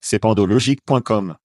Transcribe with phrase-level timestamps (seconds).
[0.00, 1.36] C'est pandologique.com.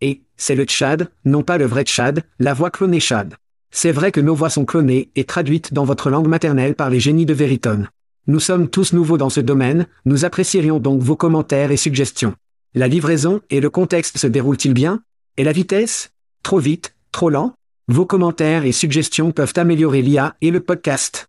[0.00, 3.34] Et, c'est le Tchad, non pas le vrai Tchad, la voix clonée Chad.
[3.70, 7.00] C'est vrai que nos voix sont clonées et traduites dans votre langue maternelle par les
[7.00, 7.88] génies de Veritone.
[8.26, 12.34] Nous sommes tous nouveaux dans ce domaine, nous apprécierions donc vos commentaires et suggestions.
[12.74, 15.02] La livraison et le contexte se déroulent-ils bien?
[15.36, 16.10] Et la vitesse?
[16.42, 16.94] Trop vite?
[17.12, 17.54] Trop lent?
[17.88, 21.28] Vos commentaires et suggestions peuvent améliorer l'IA et le podcast.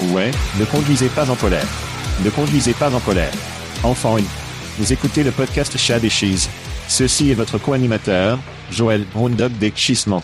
[0.00, 1.66] Ouais, ne conduisez pas en colère.
[2.24, 3.32] Ne conduisez pas en colère.
[3.82, 4.16] Enfant,
[4.78, 6.48] vous écoutez le podcast Chad et Cheese.
[6.86, 8.38] Ceci est votre co-animateur,
[8.70, 10.22] Joël Roundup des Chissements.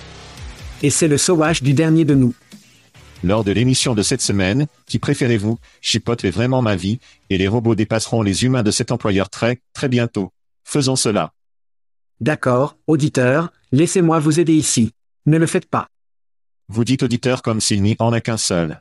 [0.81, 2.35] Et c'est le sauvage du dernier de nous.
[3.25, 7.49] Lors de l'émission de cette semaine, qui préférez-vous, Chipotle est vraiment ma vie, et les
[7.49, 10.31] robots dépasseront les humains de cet employeur très, très bientôt.
[10.63, 11.33] Faisons cela.
[12.21, 14.93] D'accord, auditeur, laissez-moi vous aider ici.
[15.27, 15.89] Ne le faites pas.
[16.69, 18.81] Vous dites auditeur comme s'il n'y en a qu'un seul.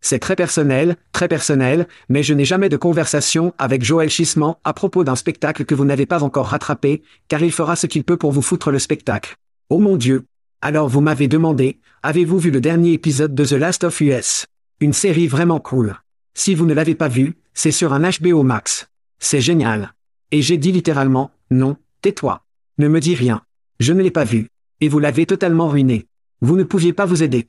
[0.00, 4.72] C'est très personnel, très personnel, mais je n'ai jamais de conversation avec Joël Chissement à
[4.72, 8.16] propos d'un spectacle que vous n'avez pas encore rattrapé, car il fera ce qu'il peut
[8.16, 9.36] pour vous foutre le spectacle.
[9.70, 10.24] Oh mon Dieu.
[10.60, 14.46] Alors vous m'avez demandé, avez-vous vu le dernier épisode de The Last of Us?
[14.80, 15.96] Une série vraiment cool.
[16.34, 18.88] Si vous ne l'avez pas vu, c'est sur un HBO Max.
[19.18, 19.92] C'est génial.
[20.30, 22.44] Et j'ai dit littéralement, non, tais-toi.
[22.78, 23.42] Ne me dis rien.
[23.80, 24.48] Je ne l'ai pas vu.
[24.80, 26.06] Et vous l'avez totalement ruiné.
[26.40, 27.48] Vous ne pouviez pas vous aider.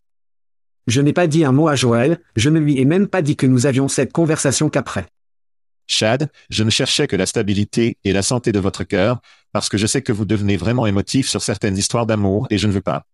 [0.89, 3.35] Je n'ai pas dit un mot à Joël, je ne lui ai même pas dit
[3.35, 5.05] que nous avions cette conversation qu'après.
[5.85, 9.77] Chad, je ne cherchais que la stabilité et la santé de votre cœur, parce que
[9.77, 12.81] je sais que vous devenez vraiment émotif sur certaines histoires d'amour et je ne veux
[12.81, 13.05] pas.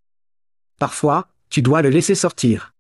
[0.80, 2.74] Parfois, tu dois le laisser sortir.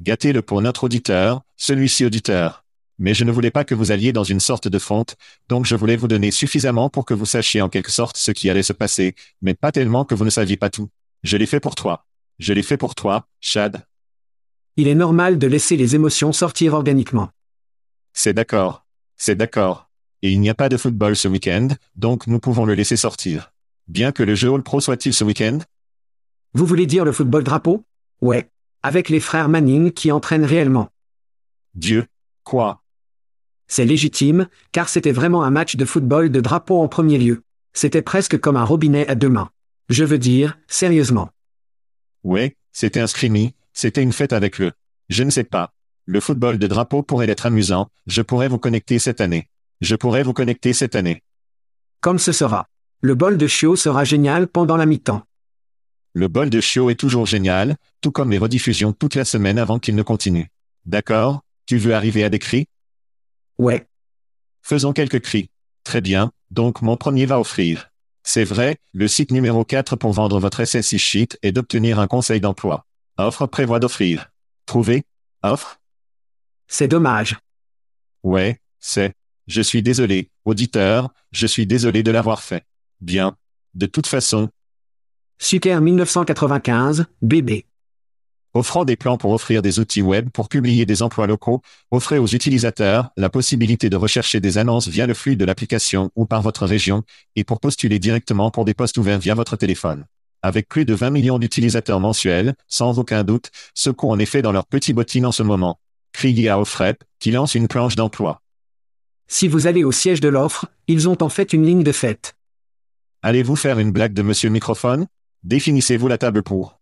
[0.00, 2.64] Gâtez-le pour notre auditeur, celui-ci auditeur.
[3.00, 5.16] Mais je ne voulais pas que vous alliez dans une sorte de fonte,
[5.48, 8.48] donc je voulais vous donner suffisamment pour que vous sachiez en quelque sorte ce qui
[8.48, 10.88] allait se passer, mais pas tellement que vous ne saviez pas tout.
[11.24, 12.06] Je l'ai fait pour toi.
[12.38, 13.84] Je l'ai fait pour toi, Chad.
[14.76, 17.30] Il est normal de laisser les émotions sortir organiquement.
[18.12, 18.84] C'est d'accord.
[19.16, 19.88] C'est d'accord.
[20.22, 23.52] Et il n'y a pas de football ce week-end, donc nous pouvons le laisser sortir.
[23.86, 25.58] Bien que le jeu All Pro soit-il ce week-end?
[26.54, 27.84] Vous voulez dire le football drapeau?
[28.20, 28.50] Ouais.
[28.82, 30.88] Avec les frères Manning qui entraînent réellement.
[31.74, 32.06] Dieu.
[32.42, 32.82] Quoi?
[33.68, 37.42] C'est légitime, car c'était vraiment un match de football de drapeau en premier lieu.
[37.74, 39.50] C'était presque comme un robinet à deux mains.
[39.88, 41.30] Je veux dire, sérieusement.
[42.22, 44.72] Ouais, c'était un screamy, c'était une fête avec le.
[45.10, 45.74] Je ne sais pas.
[46.06, 49.48] Le football de drapeau pourrait être amusant, je pourrais vous connecter cette année.
[49.80, 51.22] Je pourrais vous connecter cette année.
[52.00, 52.68] Comme ce sera.
[53.00, 55.22] Le bol de chiot sera génial pendant la mi-temps.
[56.14, 59.78] Le bol de chiot est toujours génial, tout comme les rediffusions toute la semaine avant
[59.78, 60.50] qu'il ne continue.
[60.86, 61.42] D'accord?
[61.66, 62.66] Tu veux arriver à des cris?
[63.58, 63.86] Ouais.
[64.62, 65.50] Faisons quelques cris.
[65.82, 67.90] Très bien, donc mon premier va offrir.
[68.22, 72.40] C'est vrai, le site numéro 4 pour vendre votre SSI Sheet est d'obtenir un conseil
[72.40, 72.86] d'emploi.
[73.16, 74.32] Offre prévoit d'offrir.
[74.66, 75.04] Trouver
[75.42, 75.80] Offre
[76.66, 77.38] C'est dommage.
[78.24, 79.14] Ouais, c'est.
[79.46, 82.64] Je suis désolé, auditeur, je suis désolé de l'avoir fait.
[83.00, 83.36] Bien.
[83.74, 84.48] De toute façon.
[85.38, 87.66] Suker 1995, bébé.
[88.52, 91.60] Offrant des plans pour offrir des outils web pour publier des emplois locaux,
[91.92, 96.26] offrez aux utilisateurs la possibilité de rechercher des annonces via le flux de l'application ou
[96.26, 97.04] par votre région,
[97.36, 100.04] et pour postuler directement pour des postes ouverts via votre téléphone.
[100.44, 104.52] Avec plus de 20 millions d'utilisateurs mensuels, sans aucun doute, ce courent en effet dans
[104.52, 105.80] leur petit bottine en ce moment.
[106.12, 108.42] Criez à Offrep, qui lance une planche d'emploi.
[109.26, 112.36] Si vous allez au siège de l'offre, ils ont en fait une ligne de fête.
[113.22, 115.06] Allez-vous faire une blague de Monsieur Microphone?
[115.44, 116.78] Définissez-vous la table pour.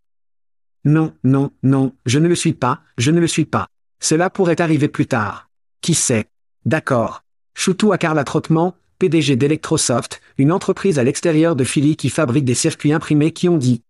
[0.85, 3.69] Non, non, non, je ne le suis pas, je ne le suis pas.
[4.01, 5.51] Cela pourrait arriver plus tard.
[5.83, 6.27] Qui sait?
[6.65, 7.23] D'accord.
[7.55, 12.55] Choutou à Carla Trottement, PDG d'Electrosoft, une entreprise à l'extérieur de Philly qui fabrique des
[12.55, 13.83] circuits imprimés qui ont dit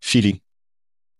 [0.00, 0.40] Philly.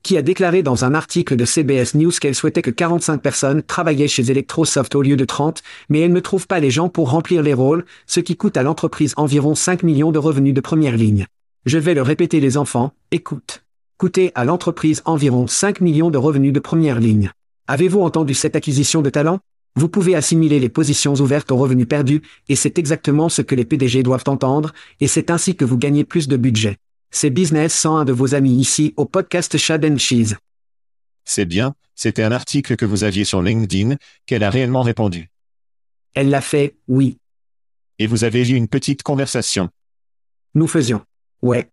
[0.03, 4.09] qui a déclaré dans un article de CBS News qu'elle souhaitait que 45 personnes travaillaient
[4.09, 7.43] chez Electrosoft au lieu de 30, mais elle ne trouve pas les gens pour remplir
[7.43, 11.27] les rôles, ce qui coûte à l'entreprise environ 5 millions de revenus de première ligne.
[11.67, 13.65] Je vais le répéter les enfants, écoute.
[13.99, 17.33] Coûter à l'entreprise environ 5 millions de revenus de première ligne.
[17.69, 19.41] Avez-vous entendu cette acquisition de talent?
[19.77, 23.65] Vous pouvez assimiler les positions ouvertes aux revenus perdus, et c'est exactement ce que les
[23.65, 26.79] PDG doivent entendre, et c'est ainsi que vous gagnez plus de budget.
[27.11, 30.37] C'est Business 101 de vos amis ici au podcast Shad and Cheese.
[31.25, 33.97] C'est bien, c'était un article que vous aviez sur LinkedIn,
[34.27, 35.31] qu'elle a réellement répondu.
[36.15, 37.19] Elle l'a fait, oui.
[37.99, 39.69] Et vous avez eu une petite conversation.
[40.55, 41.05] Nous faisions.
[41.43, 41.71] Ouais.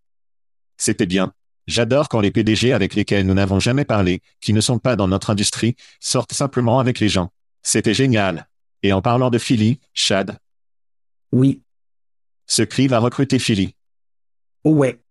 [0.77, 1.33] C'était bien.
[1.65, 5.07] J'adore quand les PDG avec lesquels nous n'avons jamais parlé, qui ne sont pas dans
[5.07, 7.31] notre industrie, sortent simplement avec les gens.
[7.63, 8.47] C'était génial.
[8.83, 10.37] Et en parlant de Philly, Chad,
[11.31, 11.61] Oui.
[12.45, 13.75] ce cri va recruter Philly.
[14.63, 15.01] Oh ouais.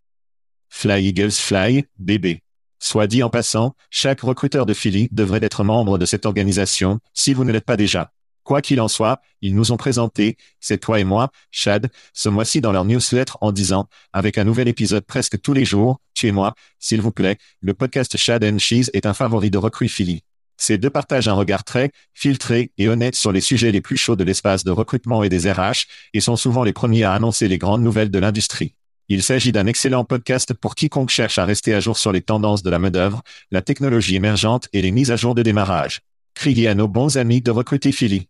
[0.68, 2.42] Fly Eagles Fly, bébé.
[2.78, 7.34] Soit dit en passant, chaque recruteur de Philly devrait être membre de cette organisation, si
[7.34, 8.12] vous ne l'êtes pas déjà.
[8.44, 12.60] Quoi qu'il en soit, ils nous ont présenté, c'est toi et moi, Chad, ce mois-ci
[12.60, 16.32] dans leur newsletter en disant, avec un nouvel épisode presque tous les jours, tu et
[16.32, 20.22] moi, s'il vous plaît, le podcast Chad and Cheese est un favori de recrue Philly.
[20.56, 24.16] Ces deux partagent un regard très, filtré et honnête sur les sujets les plus chauds
[24.16, 27.58] de l'espace de recrutement et des RH, et sont souvent les premiers à annoncer les
[27.58, 28.74] grandes nouvelles de l'industrie.
[29.08, 32.62] Il s'agit d'un excellent podcast pour quiconque cherche à rester à jour sur les tendances
[32.62, 33.22] de la main-d'œuvre,
[33.52, 36.00] la technologie émergente et les mises à jour de démarrage.
[36.34, 38.28] Criez à nos bons amis de recruter Philly.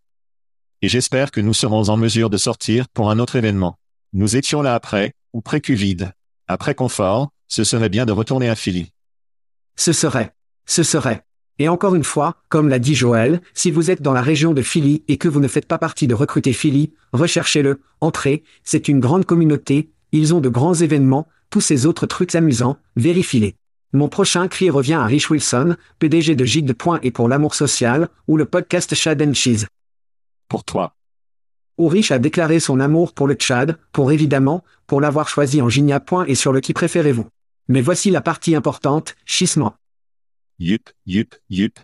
[0.82, 3.79] Et j'espère que nous serons en mesure de sortir pour un autre événement.
[4.12, 6.11] Nous étions là après, ou pré-Covid.
[6.46, 8.93] Après confort, ce serait bien de retourner à Philly.
[9.76, 10.32] Ce serait.
[10.67, 11.25] Ce serait.
[11.58, 14.62] Et encore une fois, comme l'a dit Joël, si vous êtes dans la région de
[14.62, 19.00] Philly et que vous ne faites pas partie de Recruter Philly, recherchez-le, entrez, c'est une
[19.00, 23.55] grande communauté, ils ont de grands événements, tous ces autres trucs amusants, vérifiez-les.
[23.93, 28.08] Mon prochain cri revient à Rich Wilson, PDG de Gide Point et pour l'amour social,
[28.29, 29.67] ou le podcast Chad and Cheese.
[30.49, 30.94] Pour toi.
[31.79, 35.70] Où Rich a déclaré son amour pour le Tchad, pour évidemment, pour l'avoir choisi en
[35.70, 37.26] Ginia Point et sur le qui préférez-vous.
[37.69, 39.75] Mais voici la partie importante, chissement.
[40.58, 41.79] Yup, yup, yup.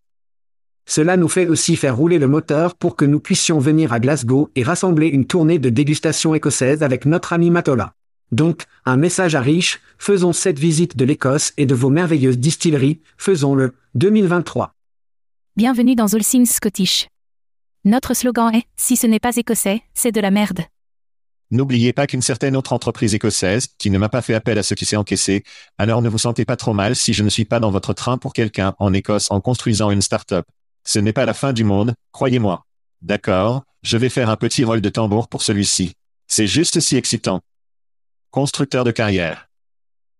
[0.87, 4.51] Cela nous fait aussi faire rouler le moteur pour que nous puissions venir à Glasgow
[4.57, 7.93] et rassembler une tournée de dégustation écossaise avec notre ami Matola.
[8.31, 13.03] Donc, un message à Rich, faisons cette visite de l'Écosse et de vos merveilleuses distilleries,
[13.19, 14.73] faisons-le, 2023.
[15.55, 17.09] Bienvenue dans All Things Scottish.
[17.85, 20.61] Notre slogan est Si ce n'est pas écossais, c'est de la merde.
[21.53, 24.73] N'oubliez pas qu'une certaine autre entreprise écossaise, qui ne m'a pas fait appel à ce
[24.73, 25.45] qui s'est encaissé,
[25.77, 28.17] alors ne vous sentez pas trop mal si je ne suis pas dans votre train
[28.17, 30.47] pour quelqu'un en Écosse en construisant une start-up.
[30.87, 32.65] Ce n'est pas la fin du monde, croyez-moi.
[33.03, 35.93] D'accord, je vais faire un petit rôle de tambour pour celui-ci.
[36.27, 37.43] C'est juste si excitant.
[38.31, 39.51] Constructeur de carrière.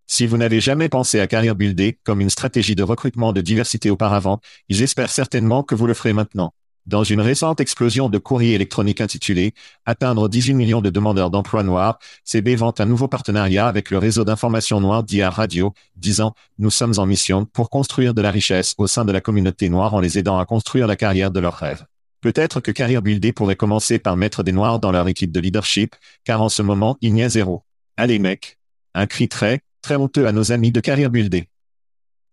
[0.07, 3.89] Si vous n'avez jamais pensé à Career Builder comme une stratégie de recrutement de diversité
[3.89, 4.39] auparavant,
[4.69, 6.53] ils espèrent certainement que vous le ferez maintenant.
[6.87, 9.55] Dans une récente explosion de courrier électronique intitulée
[9.87, 14.25] Atteindre 18 millions de demandeurs d'emploi noirs, CB vante un nouveau partenariat avec le réseau
[14.25, 18.89] d'information noire d'IA Radio, disant Nous sommes en mission pour construire de la richesse au
[18.89, 21.87] sein de la communauté noire en les aidant à construire la carrière de leurs rêves.
[22.21, 25.95] Peut-être que Career Builder pourrait commencer par mettre des noirs dans leur équipe de leadership,
[26.25, 27.65] car en ce moment, il n'y a zéro.
[27.97, 28.59] Allez mec.
[28.95, 31.49] Un cri très, très honteux à nos amis de Career Builder.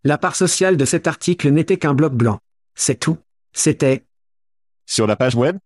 [0.03, 2.39] La part sociale de cet article n'était qu'un bloc blanc.
[2.75, 3.17] C'est tout.
[3.51, 4.05] C'était,
[4.89, 5.59] Sur la page web,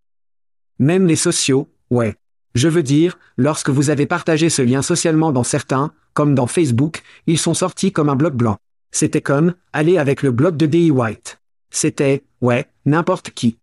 [0.79, 2.17] même les sociaux, ouais.
[2.55, 7.01] Je veux dire, lorsque vous avez partagé ce lien socialement dans certains, comme dans Facebook,
[7.25, 8.57] ils sont sortis comme un bloc blanc.
[8.91, 10.91] C'était comme, aller avec le bloc de D.E.
[10.91, 11.39] White.
[11.69, 13.57] C'était, ouais, n'importe qui.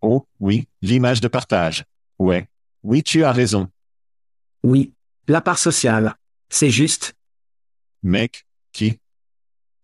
[0.00, 1.84] oh, oui, l'image de partage.
[2.18, 2.48] Ouais.
[2.82, 3.68] Oui, tu as raison.
[4.64, 4.92] Oui.
[5.28, 6.16] La part sociale.
[6.48, 7.14] C'est juste.
[8.02, 8.98] Mec, qui?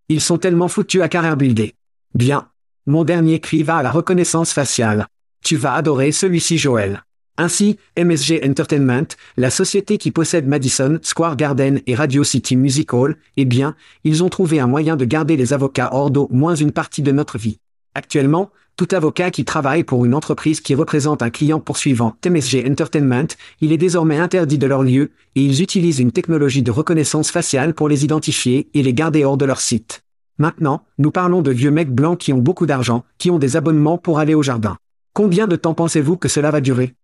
[0.08, 1.76] Ils sont tellement foutus à carrière builder.
[2.14, 2.50] Bien.
[2.88, 5.09] Mon dernier cri va à la reconnaissance faciale.
[5.45, 7.04] Tu vas adorer celui-ci Joël.
[7.37, 13.18] Ainsi, MSG Entertainment, la société qui possède Madison Square Garden et Radio City Music Hall,
[13.37, 16.73] eh bien, ils ont trouvé un moyen de garder les avocats hors d'eau moins une
[16.73, 17.59] partie de notre vie.
[17.95, 23.28] Actuellement, tout avocat qui travaille pour une entreprise qui représente un client poursuivant MSG Entertainment,
[23.61, 27.75] il est désormais interdit de leur lieu, et ils utilisent une technologie de reconnaissance faciale
[27.75, 30.02] pour les identifier et les garder hors de leur site.
[30.38, 33.99] Maintenant, nous parlons de vieux mecs blancs qui ont beaucoup d'argent, qui ont des abonnements
[33.99, 34.78] pour aller au jardin.
[35.12, 36.95] Combien de temps pensez-vous que cela va durer?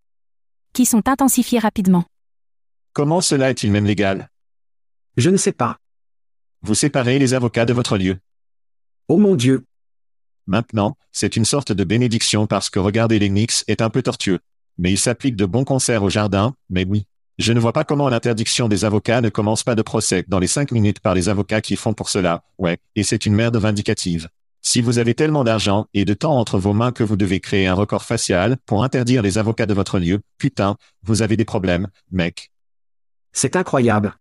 [0.72, 2.04] Qui sont intensifiés rapidement.
[2.92, 4.30] Comment cela est-il même légal?
[5.16, 5.78] Je ne sais pas.
[6.62, 8.18] Vous séparez les avocats de votre lieu.
[9.08, 9.64] Oh mon Dieu.
[10.46, 14.38] Maintenant, c'est une sorte de bénédiction parce que regarder les Knicks est un peu tortueux.
[14.78, 17.06] Mais il s'applique de bons concerts au jardin, mais oui.
[17.38, 20.46] Je ne vois pas comment l'interdiction des avocats ne commence pas de procès dans les
[20.46, 24.28] cinq minutes par les avocats qui font pour cela, ouais, et c'est une merde vindicative.
[24.62, 27.66] Si vous avez tellement d'argent et de temps entre vos mains que vous devez créer
[27.66, 31.88] un record facial pour interdire les avocats de votre lieu, putain, vous avez des problèmes,
[32.10, 32.52] mec.
[33.32, 34.14] C'est incroyable.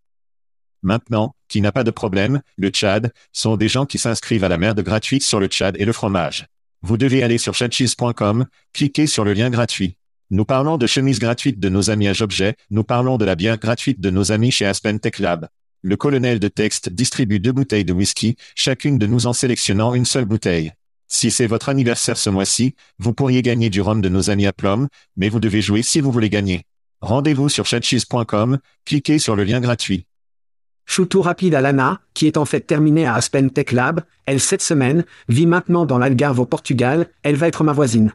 [0.82, 4.58] Maintenant, qui n'a pas de problème, le Tchad, sont des gens qui s'inscrivent à la
[4.58, 6.48] merde gratuite sur le Tchad et le fromage.
[6.82, 9.98] Vous devez aller sur chatcheese.com, cliquez sur le lien gratuit.
[10.34, 13.60] Nous parlons de chemises gratuites de nos amis à Jobjet, nous parlons de la bière
[13.60, 15.48] gratuite de nos amis chez Aspen Tech Lab.
[15.84, 20.06] Le colonel de texte distribue deux bouteilles de whisky, chacune de nous en sélectionnant une
[20.06, 20.72] seule bouteille.
[21.08, 24.54] Si c'est votre anniversaire ce mois-ci, vous pourriez gagner du rhum de nos amis à
[24.54, 24.88] Plum,
[25.18, 26.64] mais vous devez jouer si vous voulez gagner.
[27.02, 30.08] Rendez-vous sur chatcheese.com, cliquez sur le lien gratuit.
[30.88, 34.64] Shootout rapide à Lana, qui est en fait terminée à Aspen Tech Lab, elle cette
[34.64, 38.12] semaine, vit maintenant dans l'Algarve au Portugal, elle va être ma voisine.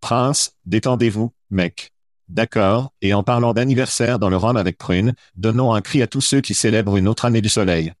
[0.00, 1.92] Prince, détendez-vous, mec.
[2.28, 6.20] D'accord, et en parlant d'anniversaire dans le rhum avec Prune, donnons un cri à tous
[6.20, 7.92] ceux qui célèbrent une autre année du soleil.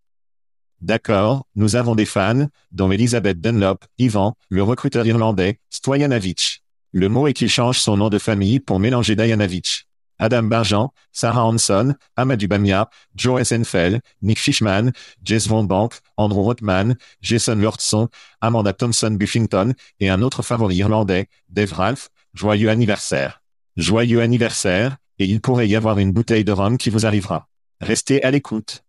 [0.80, 6.62] D'accord, nous avons des fans, dont Elisabeth Dunlop, Ivan, le recruteur irlandais, Stojanovic.
[6.92, 9.86] Le mot est qu'il change son nom de famille pour mélanger Dajanovic.
[10.18, 14.92] Adam Barjan, Sarah Hanson, Amadou Bamia, Joe Senfeld, Nick Fishman,
[15.22, 18.08] Jess Von Bank, Andrew Rothman, Jason Lordson,
[18.40, 23.42] Amanda Thompson Buffington et un autre favori irlandais, Dave Ralph, joyeux anniversaire.
[23.76, 27.48] Joyeux anniversaire, et il pourrait y avoir une bouteille de rhum qui vous arrivera.
[27.80, 28.84] Restez à l'écoute.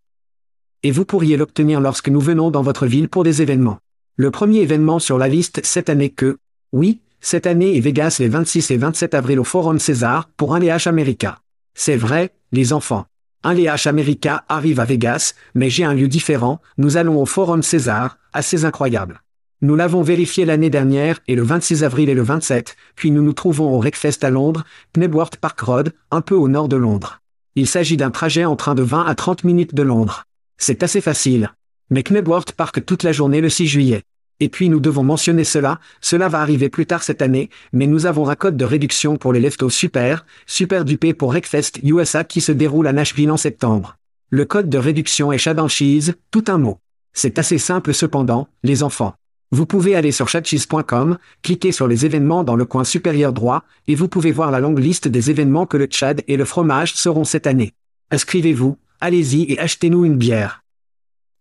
[0.82, 3.78] Et vous pourriez l'obtenir lorsque nous venons dans votre ville pour des événements.
[4.16, 6.38] Le premier événement sur la liste cette année que,
[6.72, 10.60] oui, cette année est Vegas les 26 et 27 avril au Forum César pour un
[10.60, 11.40] LH America.
[11.74, 13.06] C'est vrai, les enfants.
[13.42, 17.62] Un LH America arrive à Vegas, mais j'ai un lieu différent, nous allons au Forum
[17.62, 19.22] César, assez incroyable.
[19.60, 23.32] Nous l'avons vérifié l'année dernière et le 26 avril et le 27, puis nous nous
[23.32, 27.20] trouvons au Wreckfest à Londres, Knebworth Park Road, un peu au nord de Londres.
[27.56, 30.24] Il s'agit d'un trajet en train de 20 à 30 minutes de Londres.
[30.58, 31.50] C'est assez facile.
[31.90, 34.02] Mais Knebworth Park toute la journée le 6 juillet.
[34.40, 38.06] Et puis nous devons mentionner cela, cela va arriver plus tard cette année, mais nous
[38.06, 42.40] avons un code de réduction pour les leftos super, super dupé pour Wreckfest USA qui
[42.40, 43.96] se déroule à Nashville en septembre.
[44.30, 46.78] Le code de réduction est Cheese, tout un mot.
[47.14, 49.14] C'est assez simple cependant, les enfants.
[49.50, 53.94] Vous pouvez aller sur chatcheese.com, cliquer sur les événements dans le coin supérieur droit, et
[53.94, 57.24] vous pouvez voir la longue liste des événements que le Tchad et le fromage seront
[57.24, 57.72] cette année.
[58.10, 60.62] Inscrivez-vous, allez-y et achetez-nous une bière.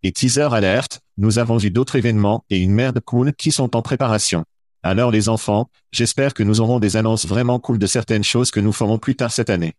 [0.04, 3.82] Et teaser alerte, nous avons eu d'autres événements et une merde cool qui sont en
[3.82, 4.46] préparation.
[4.84, 8.60] Alors les enfants, j'espère que nous aurons des annonces vraiment cool de certaines choses que
[8.60, 9.74] nous ferons plus tard cette année.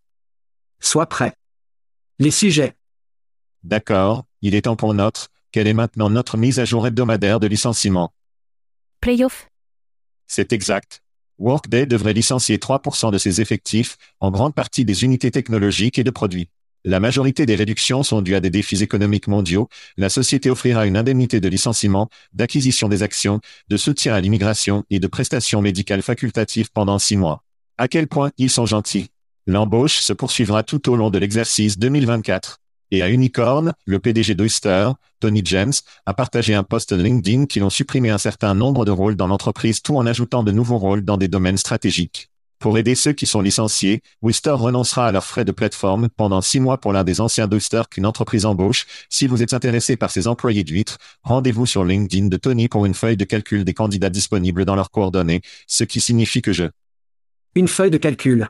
[0.81, 1.35] Sois prêt.
[2.19, 2.75] Les sujets.
[3.63, 7.47] D'accord, il est temps pour notre, quelle est maintenant notre mise à jour hebdomadaire de
[7.47, 8.13] licenciement?
[9.01, 9.49] Playoff.
[10.27, 11.03] C'est exact.
[11.39, 16.11] Workday devrait licencier 3% de ses effectifs, en grande partie des unités technologiques et de
[16.11, 16.51] produits.
[16.85, 19.69] La majorité des réductions sont dues à des défis économiques mondiaux.
[19.97, 25.01] La société offrira une indemnité de licenciement, d'acquisition des actions, de soutien à l'immigration et
[25.01, 27.43] de prestations médicales facultatives pendant six mois.
[27.79, 29.11] À quel point ils sont gentils.
[29.47, 32.59] L'embauche se poursuivra tout au long de l'exercice 2024.
[32.91, 35.73] Et à Unicorn, le PDG d'Oyster, Tony James,
[36.07, 39.83] a partagé un post LinkedIn qui ont supprimé un certain nombre de rôles dans l'entreprise
[39.83, 42.31] tout en ajoutant de nouveaux rôles dans des domaines stratégiques.
[42.59, 46.59] Pour aider ceux qui sont licenciés, Wister renoncera à leurs frais de plateforme pendant six
[46.59, 48.87] mois pour l'un des anciens d'Oyster qu'une entreprise embauche.
[49.09, 52.95] Si vous êtes intéressé par ces employés d'huîtres, rendez-vous sur LinkedIn de Tony pour une
[52.95, 56.65] feuille de calcul des candidats disponibles dans leurs coordonnées, ce qui signifie que je...
[57.55, 58.49] Une feuille de calcul.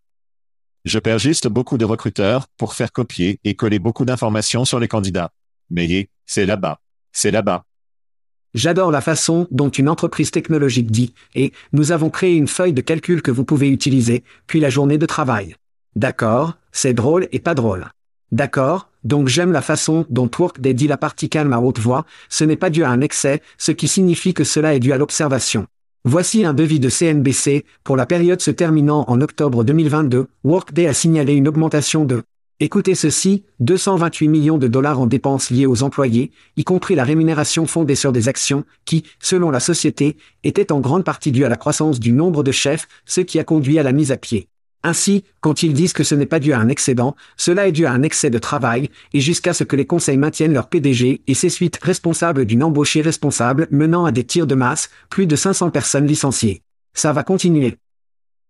[0.86, 4.88] Je perds juste beaucoup de recruteurs pour faire copier et coller beaucoup d'informations sur les
[4.88, 5.32] candidats.
[5.68, 6.80] Mais c'est là-bas.
[7.12, 7.64] C'est là-bas.
[8.54, 12.80] J'adore la façon dont une entreprise technologique dit, et nous avons créé une feuille de
[12.80, 15.54] calcul que vous pouvez utiliser, puis la journée de travail.
[15.96, 17.88] D'accord, c'est drôle et pas drôle.
[18.32, 22.44] D'accord, donc j'aime la façon dont Workday dit la partie calme à haute voix, ce
[22.44, 25.66] n'est pas dû à un excès, ce qui signifie que cela est dû à l'observation.
[26.04, 30.94] Voici un devis de CNBC, pour la période se terminant en octobre 2022, Workday a
[30.94, 32.22] signalé une augmentation de
[32.60, 37.66] Écoutez ceci, 228 millions de dollars en dépenses liées aux employés, y compris la rémunération
[37.66, 41.54] fondée sur des actions, qui, selon la société, étaient en grande partie dues à la
[41.54, 44.48] croissance du nombre de chefs, ce qui a conduit à la mise à pied.
[44.82, 47.86] Ainsi, quand ils disent que ce n'est pas dû à un excédent, cela est dû
[47.86, 51.34] à un excès de travail, et jusqu'à ce que les conseils maintiennent leur PDG et
[51.34, 55.70] ses suites responsables d'une embauche irresponsable menant à des tirs de masse, plus de 500
[55.70, 56.62] personnes licenciées.
[56.92, 57.76] Ça va continuer.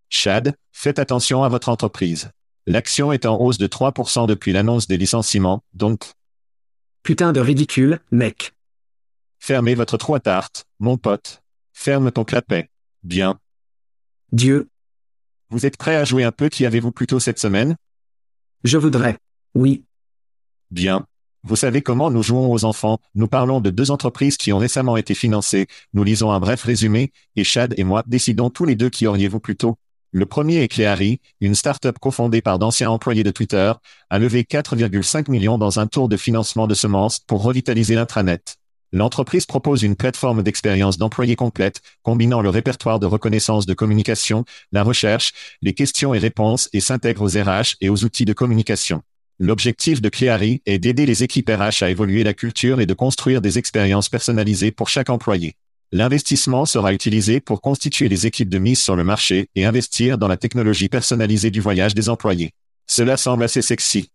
[0.08, 2.30] Chad, faites attention à votre entreprise.
[2.66, 6.12] L'action est en hausse de 3% depuis l'annonce des licenciements, donc
[7.02, 8.52] Putain de ridicule, mec.
[9.38, 11.42] Fermez votre trou à tarte, mon pote.
[11.72, 12.68] Ferme ton clapet.
[13.02, 13.38] Bien.
[14.32, 14.68] Dieu,
[15.50, 17.76] Vous êtes prêt à jouer un peu Qui avez-vous plutôt cette semaine?
[18.64, 19.16] Je voudrais.
[19.54, 19.84] Oui,
[20.70, 21.06] Bien.
[21.44, 24.96] Vous savez comment nous jouons aux enfants, nous parlons de deux entreprises qui ont récemment
[24.96, 28.90] été financées, nous lisons un bref résumé, et Chad et moi décidons tous les deux
[28.90, 29.78] qui auriez-vous plutôt.
[30.10, 33.72] Le premier est Cleary, une start-up cofondée par d'anciens employés de Twitter,
[34.08, 38.56] a levé 4,5 millions dans un tour de financement de semences pour revitaliser l'intranet.
[38.90, 44.82] L'entreprise propose une plateforme d'expérience d'employés complète, combinant le répertoire de reconnaissance de communication, la
[44.82, 49.02] recherche, les questions et réponses et s'intègre aux RH et aux outils de communication.
[49.38, 53.42] L'objectif de Cleary est d'aider les équipes RH à évoluer la culture et de construire
[53.42, 55.56] des expériences personnalisées pour chaque employé.
[55.90, 60.28] L'investissement sera utilisé pour constituer les équipes de mise sur le marché et investir dans
[60.28, 62.52] la technologie personnalisée du voyage des employés.
[62.86, 64.10] Cela semble assez sexy.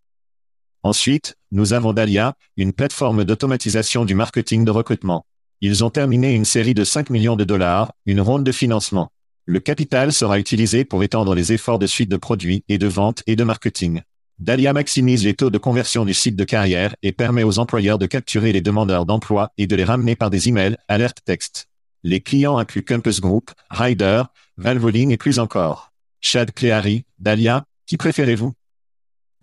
[0.83, 5.25] Ensuite, nous avons Dahlia, une plateforme d'automatisation du marketing de recrutement.
[5.61, 9.11] Ils ont terminé une série de 5 millions de dollars, une ronde de financement.
[9.45, 13.23] Le capital sera utilisé pour étendre les efforts de suite de produits et de vente
[13.25, 14.01] et de marketing.
[14.43, 18.05] Dahlia maximise les taux de conversion du site de carrière et permet aux employeurs de
[18.05, 21.69] capturer les demandeurs d'emploi et de les ramener par des emails, alertes texte.
[22.03, 24.23] Les clients incluent Campus Group, Ryder,
[24.57, 25.93] Valvoline et plus encore.
[26.19, 28.51] Chad Cleary, Dahlia, qui préférez-vous?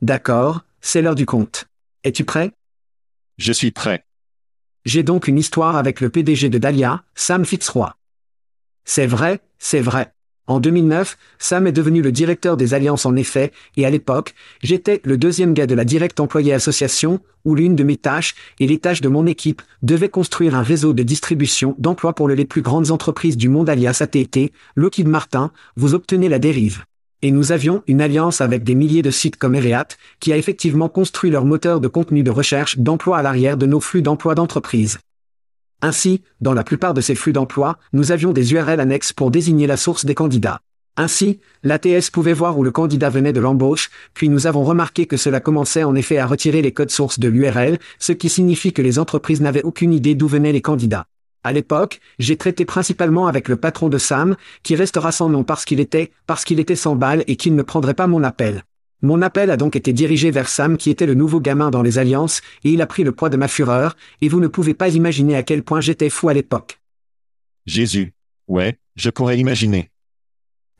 [0.03, 1.65] D'accord, c'est l'heure du compte.
[2.05, 2.53] Es-tu prêt?
[3.39, 4.05] Je suis prêt.
[4.85, 7.97] J'ai donc une histoire avec le PDG de Dahlia, Sam Fitzroy.
[8.85, 10.13] C'est vrai, c'est vrai.
[10.51, 15.01] En 2009, Sam est devenu le directeur des alliances en effet, et à l'époque, j'étais
[15.05, 18.79] le deuxième gars de la Direct Employé Association, où l'une de mes tâches, et les
[18.79, 22.91] tâches de mon équipe, devait construire un réseau de distribution d'emplois pour les plus grandes
[22.91, 26.83] entreprises du monde alias AT&T, Lockheed Martin, vous obtenez la dérive.
[27.23, 30.89] Et nous avions une alliance avec des milliers de sites comme Ereat, qui a effectivement
[30.89, 34.99] construit leur moteur de contenu de recherche d'emploi à l'arrière de nos flux d'emploi d'entreprise.
[35.83, 39.67] Ainsi, dans la plupart de ces flux d'emploi, nous avions des URL annexes pour désigner
[39.67, 40.61] la source des candidats.
[40.97, 45.17] Ainsi, l'ATS pouvait voir où le candidat venait de l'embauche, puis nous avons remarqué que
[45.17, 48.83] cela commençait en effet à retirer les codes sources de l'URL, ce qui signifie que
[48.83, 51.07] les entreprises n'avaient aucune idée d'où venaient les candidats.
[51.43, 55.65] À l'époque, j'ai traité principalement avec le patron de Sam, qui restera sans nom parce
[55.65, 58.65] qu'il était, parce qu'il était sans balle et qu'il ne prendrait pas mon appel.
[59.03, 61.99] Mon appel a donc été dirigé vers Sam qui était le nouveau gamin dans les
[61.99, 64.95] alliances, et il a pris le poids de ma fureur, et vous ne pouvez pas
[64.95, 66.81] imaginer à quel point j'étais fou à l'époque.
[67.65, 68.13] Jésus.
[68.47, 69.91] Ouais, je pourrais imaginer.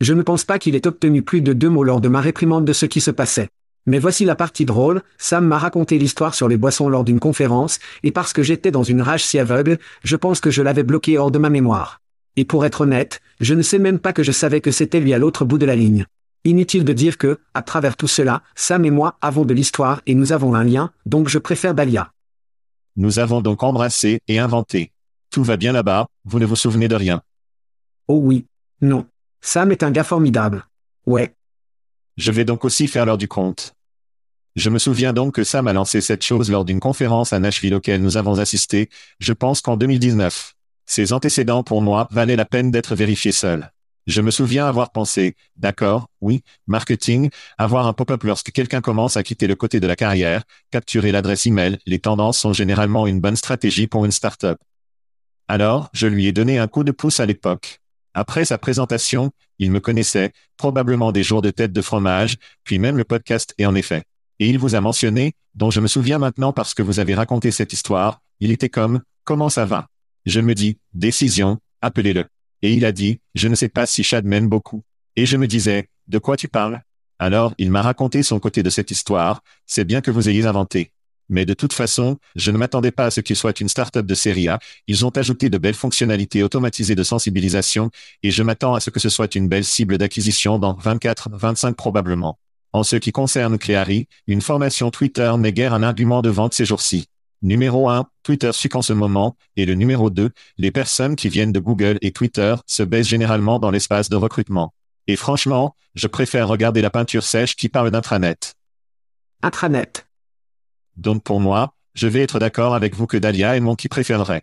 [0.01, 2.65] Je ne pense pas qu'il ait obtenu plus de deux mots lors de ma réprimande
[2.65, 3.49] de ce qui se passait.
[3.87, 7.79] Mais voici la partie drôle, Sam m'a raconté l'histoire sur les boissons lors d'une conférence,
[8.03, 11.17] et parce que j'étais dans une rage si aveugle, je pense que je l'avais bloqué
[11.17, 12.01] hors de ma mémoire.
[12.37, 15.15] Et pour être honnête, je ne sais même pas que je savais que c'était lui
[15.15, 16.07] à l'autre bout de la ligne.
[16.45, 20.15] Inutile de dire que, à travers tout cela, Sam et moi avons de l'histoire et
[20.15, 22.13] nous avons un lien, donc je préfère Dahlia.
[22.97, 24.91] Nous avons donc embrassé et inventé.
[25.31, 27.21] Tout va bien là-bas, vous ne vous souvenez de rien.
[28.09, 28.47] Oh oui.
[28.81, 29.07] Non.
[29.43, 30.65] Sam est un gars formidable.
[31.07, 31.35] Ouais.
[32.17, 33.75] Je vais donc aussi faire l'heure du compte.
[34.57, 37.75] Je me souviens donc que Sam a lancé cette chose lors d'une conférence à Nashville
[37.75, 40.55] auquel nous avons assisté, je pense qu'en 2019.
[40.87, 43.71] Ses antécédents pour moi valaient la peine d'être vérifiés seuls.
[44.07, 49.23] Je me souviens avoir pensé, d'accord, oui, marketing, avoir un pop-up lorsque quelqu'un commence à
[49.23, 53.37] quitter le côté de la carrière, capturer l'adresse email, les tendances sont généralement une bonne
[53.37, 54.59] stratégie pour une startup.
[55.49, 57.81] Alors, je lui ai donné un coup de pouce à l'époque.
[58.15, 62.97] Après sa présentation, il me connaissait, probablement des jours de tête de fromage, puis même
[62.97, 64.05] le podcast et en effet.
[64.39, 67.51] Et il vous a mentionné, dont je me souviens maintenant parce que vous avez raconté
[67.51, 69.87] cette histoire, il était comme, comment ça va?
[70.25, 72.25] Je me dis, décision, appelez-le.
[72.63, 74.83] Et il a dit, je ne sais pas si Chad m'aime beaucoup.
[75.17, 76.83] Et je me disais, de quoi tu parles?
[77.19, 80.93] Alors, il m'a raconté son côté de cette histoire, c'est bien que vous ayez inventé.
[81.29, 84.15] Mais de toute façon, je ne m'attendais pas à ce qu'il soit une start-up de
[84.15, 87.91] série A, ils ont ajouté de belles fonctionnalités automatisées de sensibilisation,
[88.23, 92.39] et je m'attends à ce que ce soit une belle cible d'acquisition dans 24-25 probablement.
[92.73, 96.65] En ce qui concerne Cleary, une formation Twitter n'est guère un argument de vente ces
[96.65, 97.07] jours-ci.
[97.43, 101.53] Numéro 1, Twitter suit en ce moment, et le numéro 2, les personnes qui viennent
[101.53, 104.75] de Google et Twitter se baissent généralement dans l'espace de recrutement.
[105.07, 108.55] Et franchement, je préfère regarder la peinture sèche qui parle d'intranet.
[109.43, 110.07] Intranet.
[110.97, 114.43] Donc pour moi, je vais être d'accord avec vous que Dahlia est mon qui préférerait.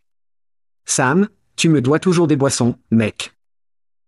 [0.86, 3.34] Sam, tu me dois toujours des boissons, mec.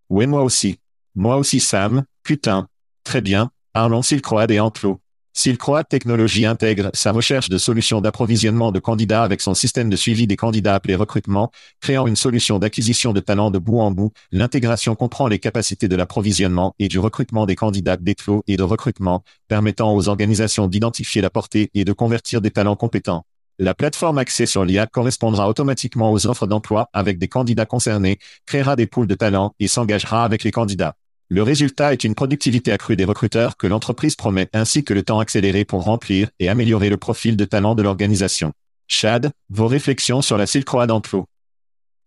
[0.09, 0.79] Ouais moi aussi.
[1.13, 2.67] Moi aussi Sam, putain.
[3.03, 4.99] Très bien, parlons Silkroad et Enclos.
[5.33, 10.27] Silkroad Technologies intègre sa recherche de solutions d'approvisionnement de candidats avec son système de suivi
[10.27, 14.11] des candidats appelé recrutement, créant une solution d'acquisition de talents de bout en bout.
[14.31, 19.23] L'intégration comprend les capacités de l'approvisionnement et du recrutement des candidats d'éclos et de recrutement,
[19.47, 23.23] permettant aux organisations d'identifier la portée et de convertir des talents compétents.
[23.61, 28.75] La plateforme axée sur l'IA correspondra automatiquement aux offres d'emploi avec des candidats concernés, créera
[28.75, 30.95] des pools de talents et s'engagera avec les candidats.
[31.31, 35.19] Le résultat est une productivité accrue des recruteurs que l'entreprise promet ainsi que le temps
[35.19, 38.51] accéléré pour remplir et améliorer le profil de talent de l'organisation.
[38.87, 40.91] Chad, vos réflexions sur la Silk Road.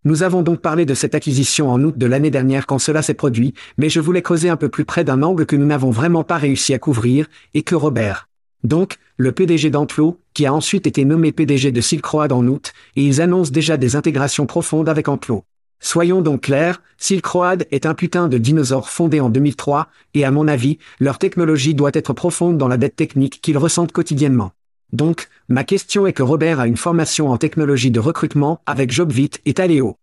[0.04, 3.14] Nous avons donc parlé de cette acquisition en août de l'année dernière quand cela s'est
[3.14, 6.24] produit, mais je voulais creuser un peu plus près d'un angle que nous n'avons vraiment
[6.24, 8.28] pas réussi à couvrir, et que Robert.
[8.64, 12.72] Donc, le PDG d'Amplo, qui a ensuite été nommé PDG de Silk Road en août,
[12.96, 15.44] et ils annoncent déjà des intégrations profondes avec Amplo.
[15.84, 20.30] Soyons donc clairs, Silk Road est un putain de dinosaure fondé en 2003, et à
[20.30, 24.52] mon avis, leur technologie doit être profonde dans la dette technique qu'ils ressentent quotidiennement.
[24.92, 29.32] Donc, ma question est que Robert a une formation en technologie de recrutement avec Jobvit
[29.44, 29.96] et Taleo.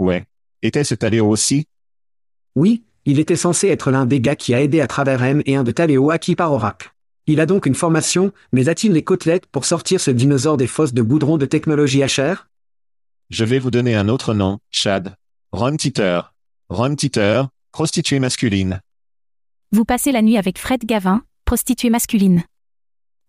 [0.00, 0.24] Ouais.
[0.62, 1.66] Était-ce Taleo aussi?
[2.56, 5.54] Oui, il était censé être l'un des gars qui a aidé à travers M et
[5.54, 6.92] un de Taleo acquis par Oracle.
[7.28, 10.94] Il a donc une formation, mais a-t-il les côtelettes pour sortir ce dinosaure des fosses
[10.94, 12.48] de goudron de technologie HR
[13.30, 15.14] Je vais vous donner un autre nom, Chad.
[15.52, 16.22] Ron Titer.
[16.70, 18.80] Ron Titer, prostituée masculine.
[19.70, 22.44] Vous passez la nuit avec Fred Gavin, prostituée masculine.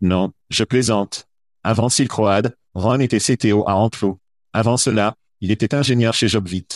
[0.00, 1.28] Non, je plaisante.
[1.64, 4.18] Avant Silk Road, Ron était CTO à Amplo.
[4.54, 6.66] Avant cela, il était ingénieur chez Jobvit.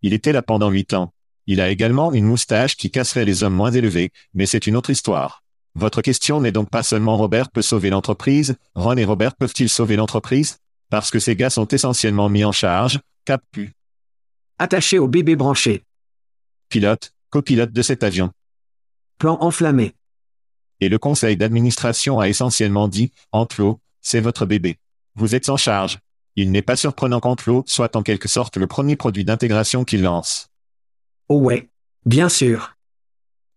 [0.00, 1.12] Il était là pendant huit ans.
[1.46, 4.88] Il a également une moustache qui casserait les hommes moins élevés, mais c'est une autre
[4.88, 5.42] histoire.
[5.74, 9.96] Votre question n'est donc pas seulement Robert peut sauver l'entreprise, Ron et Robert peuvent-ils sauver
[9.96, 10.59] l'entreprise?
[10.90, 13.72] Parce que ces gars sont essentiellement mis en charge, cap pu.
[14.58, 15.84] Attaché au bébé branché.
[16.68, 18.30] Pilote, copilote de cet avion.
[19.18, 19.94] Plan enflammé.
[20.80, 24.78] Et le conseil d'administration a essentiellement dit, Antlo, c'est votre bébé.
[25.14, 25.98] Vous êtes en charge.
[26.36, 30.48] Il n'est pas surprenant qu'Antlo soit en quelque sorte le premier produit d'intégration qu'il lance.
[31.28, 31.68] Oh ouais.
[32.06, 32.76] Bien sûr.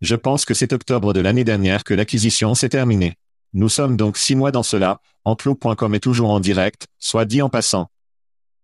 [0.02, 3.16] Je pense que c'est octobre de l'année dernière que l'acquisition s'est terminée.
[3.54, 7.50] Nous sommes donc six mois dans cela, Antlo.com est toujours en direct, soit dit en
[7.50, 7.90] passant.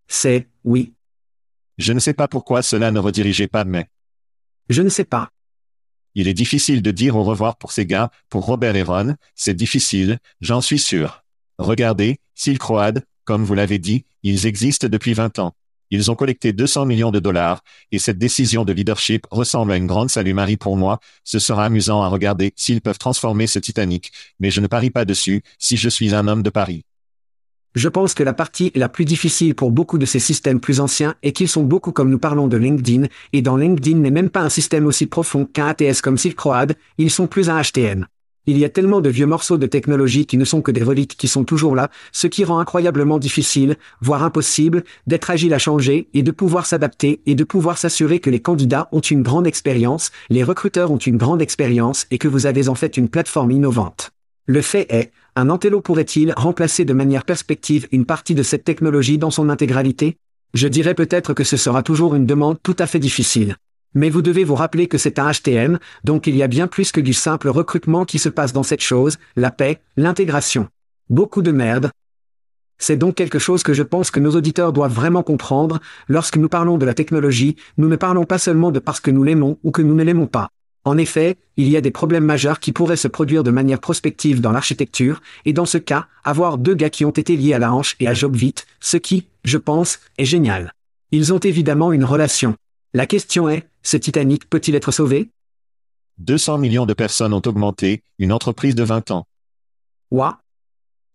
[0.08, 0.94] C'est, oui.
[1.78, 3.88] Je ne sais pas pourquoi cela ne redirigeait pas mais.
[4.70, 5.30] Je ne sais pas.
[6.16, 9.54] Il est difficile de dire au revoir pour ces gars, pour Robert et Ron, c'est
[9.54, 11.24] difficile, j'en suis sûr.
[11.60, 15.54] Regardez, Silk Road, comme vous l'avez dit, ils existent depuis 20 ans.
[15.92, 19.88] Ils ont collecté 200 millions de dollars, et cette décision de leadership ressemble à une
[19.88, 21.00] grande salut-Marie pour moi.
[21.24, 25.06] Ce sera amusant à regarder s'ils peuvent transformer ce Titanic, mais je ne parie pas
[25.06, 26.84] dessus, si je suis un homme de Paris.
[27.76, 31.16] Je pense que la partie la plus difficile pour beaucoup de ces systèmes plus anciens
[31.22, 34.42] est qu'ils sont beaucoup comme nous parlons de LinkedIn, et dans LinkedIn n'est même pas
[34.42, 38.08] un système aussi profond qu'un ATS comme Silk Road, ils sont plus un HTN.
[38.46, 41.18] Il y a tellement de vieux morceaux de technologie qui ne sont que des reliques
[41.18, 46.08] qui sont toujours là, ce qui rend incroyablement difficile, voire impossible, d'être agile à changer
[46.14, 50.12] et de pouvoir s'adapter et de pouvoir s'assurer que les candidats ont une grande expérience,
[50.30, 54.12] les recruteurs ont une grande expérience et que vous avez en fait une plateforme innovante.
[54.46, 59.20] Le fait est, un Antello pourrait-il remplacer de manière perspective une partie de cette technologie
[59.20, 60.18] dans son intégralité?
[60.56, 63.58] Je dirais peut-être que ce sera toujours une demande tout à fait difficile.
[63.96, 66.92] Mais vous devez vous rappeler que c'est un HTM, donc il y a bien plus
[66.92, 70.68] que du simple recrutement qui se passe dans cette chose, la paix, l'intégration.
[71.10, 71.90] Beaucoup de merde.
[72.78, 76.50] C'est donc quelque chose que je pense que nos auditeurs doivent vraiment comprendre, lorsque nous
[76.50, 79.72] parlons de la technologie, nous ne parlons pas seulement de parce que nous l'aimons ou
[79.72, 80.50] que nous ne l'aimons pas.
[80.86, 84.40] En effet, il y a des problèmes majeurs qui pourraient se produire de manière prospective
[84.40, 87.74] dans l'architecture, et dans ce cas, avoir deux gars qui ont été liés à la
[87.74, 90.74] hanche et à Jobvit, ce qui, je pense, est génial.
[91.12, 92.56] Ils ont évidemment une relation.
[92.96, 95.30] La question est, ce Titanic peut-il être sauvé?
[96.18, 99.28] 200 millions de personnes ont augmenté, une entreprise de 20 ans.
[100.10, 100.40] Ouah.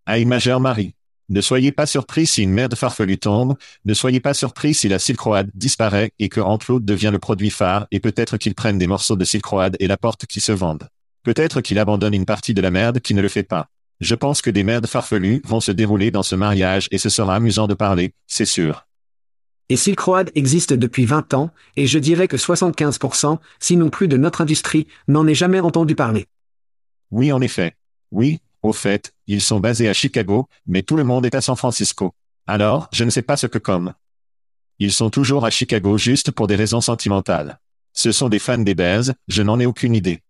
[0.06, 0.94] Aïe majeure Marie.
[1.30, 5.00] Ne soyez pas surpris si une merde farfelue tombe, ne soyez pas surpris si la
[5.00, 8.87] Silk Road disparaît et que Antload devient le produit phare et peut-être qu'ils prennent des
[8.87, 10.88] morceaux de Silk Road et la porte qui se vendent.
[11.24, 13.66] Peut-être qu'il abandonne une partie de la merde qui ne le fait pas.
[13.98, 17.34] Je pense que des merdes farfelues vont se dérouler dans ce mariage et ce sera
[17.34, 18.87] amusant de parler, c'est sûr.
[19.70, 24.16] Et Silk Road existe depuis 20 ans, et je dirais que 75%, sinon plus de
[24.16, 26.27] notre industrie, n'en est jamais entendu parler.
[27.11, 27.77] Oui en effet.
[28.11, 31.57] Oui, au fait, ils sont basés à Chicago, mais tout le monde est à San
[31.57, 32.14] Francisco.
[32.46, 33.94] Alors, je ne sais pas ce que comme.
[34.79, 37.59] Ils sont toujours à Chicago juste pour des raisons sentimentales.
[37.92, 40.20] Ce sont des fans des Bears, je n'en ai aucune idée.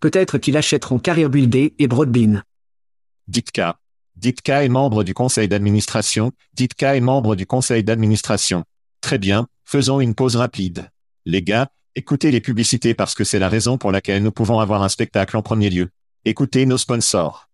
[0.00, 2.44] Peut-être qu'ils achèteront Carrier Buildé et Broadbean.
[3.28, 3.78] Ditka.
[4.16, 6.32] Ditka est membre du conseil d'administration.
[6.54, 8.64] Ditka est membre du conseil d'administration.
[9.02, 10.90] Très bien, faisons une pause rapide.
[11.26, 14.82] Les gars, écoutez les publicités parce que c'est la raison pour laquelle nous pouvons avoir
[14.82, 15.90] un spectacle en premier lieu.
[16.24, 17.50] Écoutez nos sponsors.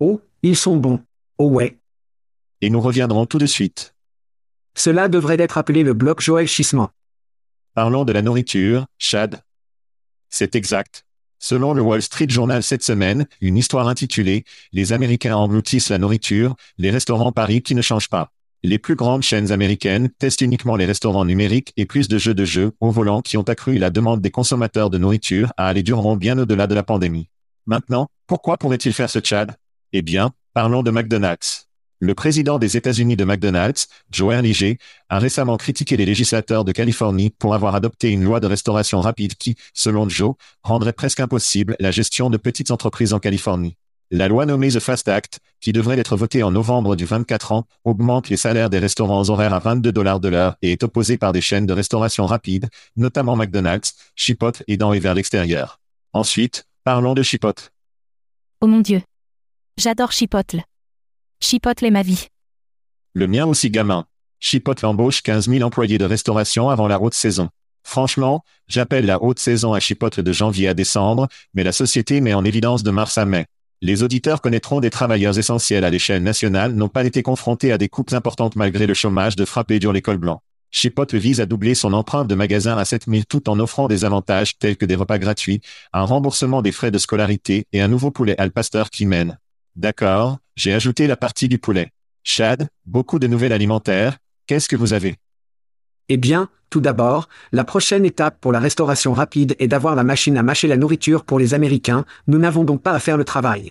[0.00, 1.00] Oh, ils sont bons.
[1.38, 1.78] Oh ouais.
[2.60, 3.94] Et nous reviendrons tout de suite.
[4.74, 6.90] Cela devrait être appelé le bloc Joël Chissement.
[7.74, 9.40] Parlons de la nourriture, Chad.
[10.30, 11.06] C'est exact.
[11.38, 16.56] Selon le Wall Street Journal cette semaine, une histoire intitulée Les Américains engloutissent la nourriture,
[16.78, 18.32] les restaurants Paris qui ne changent pas.
[18.62, 22.44] Les plus grandes chaînes américaines testent uniquement les restaurants numériques et plus de jeux de
[22.44, 26.16] jeux au volant qui ont accru la demande des consommateurs de nourriture à aller dureront
[26.16, 27.28] bien au-delà de la pandémie.
[27.66, 29.54] Maintenant, pourquoi pourrait-il faire ce Chad
[29.92, 31.68] Eh bien, parlons de McDonald's.
[32.06, 37.30] Le président des États-Unis de McDonald's, Joe Erlinger, a récemment critiqué les législateurs de Californie
[37.30, 41.90] pour avoir adopté une loi de restauration rapide qui, selon Joe, rendrait presque impossible la
[41.90, 43.76] gestion de petites entreprises en Californie.
[44.12, 47.66] La loi nommée The Fast Act, qui devrait être votée en novembre du 24 ans,
[47.82, 51.32] augmente les salaires des restaurants horaires à 22 dollars de l'heure et est opposée par
[51.32, 55.80] des chaînes de restauration rapide, notamment McDonald's, Chipotle et dans et vers l'extérieur.
[56.12, 57.64] Ensuite, parlons de Chipotle.
[58.60, 59.02] Oh mon Dieu.
[59.76, 60.62] J'adore Chipotle.
[61.40, 62.26] Chipotle ma vie.
[63.12, 64.06] Le mien aussi gamin.
[64.40, 67.50] Chipotle embauche 15 000 employés de restauration avant la haute saison.
[67.84, 72.34] Franchement, j'appelle la haute saison à Chipotle de janvier à décembre, mais la société met
[72.34, 73.46] en évidence de mars à mai.
[73.82, 77.88] Les auditeurs connaîtront des travailleurs essentiels à l'échelle nationale n'ont pas été confrontés à des
[77.88, 80.42] coupes importantes malgré le chômage de frapper dur l'école blanc.
[80.70, 84.58] Chipotle vise à doubler son empreinte de magasin à 7000 tout en offrant des avantages
[84.58, 85.60] tels que des repas gratuits,
[85.92, 89.38] un remboursement des frais de scolarité et un nouveau poulet al pasteur qui mène.
[89.76, 91.90] D'accord, j'ai ajouté la partie du poulet.
[92.24, 95.16] Chad, beaucoup de nouvelles alimentaires, qu'est-ce que vous avez?
[96.08, 100.38] Eh bien, tout d'abord, la prochaine étape pour la restauration rapide est d'avoir la machine
[100.38, 103.70] à mâcher la nourriture pour les Américains, nous n'avons donc pas à faire le travail.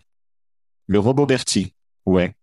[0.85, 1.73] Le robot Bertie.
[2.05, 2.35] Ouais.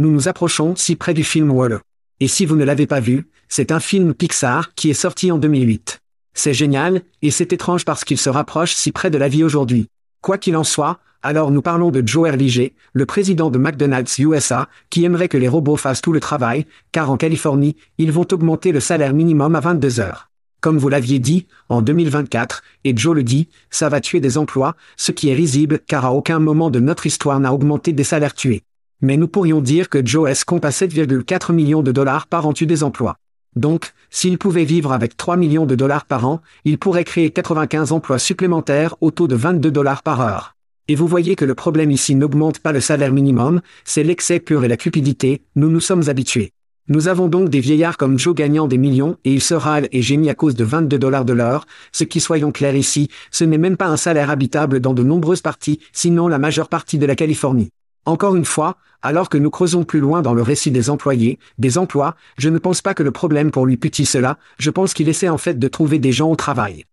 [0.00, 1.78] Nous nous approchons si près du film Waller.
[2.18, 5.38] Et si vous ne l'avez pas vu, c'est un film Pixar qui est sorti en
[5.38, 6.00] 2008.
[6.34, 9.86] C'est génial, et c'est étrange parce qu'il se rapproche si près de la vie aujourd'hui.
[10.20, 14.68] Quoi qu'il en soit, alors nous parlons de Joe Erlinger, le président de McDonald's USA,
[14.90, 18.72] qui aimerait que les robots fassent tout le travail, car en Californie, ils vont augmenter
[18.72, 20.30] le salaire minimum à 22 heures.
[20.60, 24.76] Comme vous l'aviez dit, en 2024, et Joe le dit, ça va tuer des emplois,
[24.96, 28.34] ce qui est risible car à aucun moment de notre histoire n'a augmenté des salaires
[28.34, 28.62] tués.
[29.00, 32.52] Mais nous pourrions dire que Joe S compte à 7,4 millions de dollars par an
[32.52, 33.16] tue des emplois.
[33.56, 37.92] Donc, s'il pouvait vivre avec 3 millions de dollars par an, il pourrait créer 95
[37.92, 40.54] emplois supplémentaires au taux de 22 dollars par heure.
[40.88, 44.64] Et vous voyez que le problème ici n'augmente pas le salaire minimum, c'est l'excès pur
[44.64, 46.52] et la cupidité, nous nous sommes habitués.
[46.88, 50.02] Nous avons donc des vieillards comme Joe gagnant des millions et il se râle et
[50.02, 53.58] gémit à cause de 22 dollars de l'heure, ce qui soyons clairs ici, ce n'est
[53.58, 57.14] même pas un salaire habitable dans de nombreuses parties, sinon la majeure partie de la
[57.14, 57.70] Californie.
[58.04, 61.78] Encore une fois, alors que nous creusons plus loin dans le récit des employés, des
[61.78, 65.08] emplois, je ne pense pas que le problème pour lui putit cela, je pense qu'il
[65.08, 66.84] essaie en fait de trouver des gens au travail.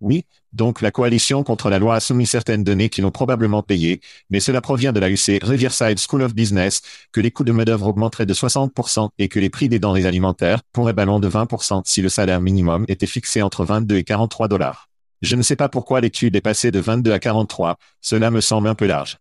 [0.00, 4.00] Oui, donc la coalition contre la loi a soumis certaines données qui l'ont probablement payé,
[4.30, 6.80] mais cela provient de la UC Riverside School of Business,
[7.12, 10.62] que les coûts de main-d'œuvre augmenteraient de 60% et que les prix des denrées alimentaires
[10.72, 14.88] pourraient ballon de 20% si le salaire minimum était fixé entre 22 et 43 dollars.
[15.20, 18.68] Je ne sais pas pourquoi l'étude est passée de 22 à 43, cela me semble
[18.68, 19.18] un peu large.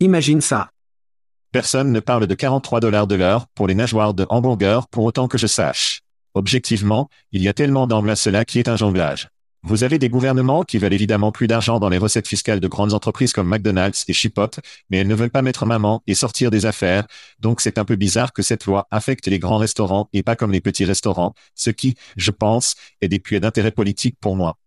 [0.00, 0.70] Imagine ça.
[1.52, 5.28] Personne ne parle de 43 dollars de l'heure pour les nageoires de hamburger pour autant
[5.28, 6.00] que je sache.
[6.34, 9.28] Objectivement, il y a tellement d'angles à cela qui est un jonglage.
[9.66, 12.92] Vous avez des gouvernements qui veulent évidemment plus d'argent dans les recettes fiscales de grandes
[12.92, 16.66] entreprises comme McDonald's et Chipotle, mais elles ne veulent pas mettre maman et sortir des
[16.66, 17.06] affaires,
[17.40, 20.52] donc c'est un peu bizarre que cette loi affecte les grands restaurants et pas comme
[20.52, 24.58] les petits restaurants, ce qui, je pense, est des puits d'intérêt politique pour moi.